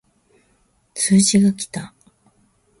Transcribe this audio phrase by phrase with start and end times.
[0.95, 1.93] 通知が来た